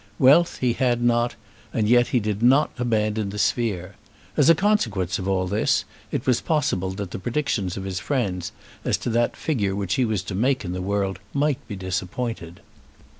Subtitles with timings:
[0.17, 1.35] Wealth he had not,
[1.71, 3.93] and yet he did not abandon the sphere.
[4.35, 8.51] As a consequence of all this, it was possible that the predictions of his friends
[8.83, 12.61] as to that figure which he was to make in the world might be disappointed.